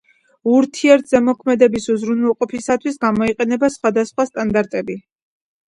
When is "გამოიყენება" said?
3.05-3.73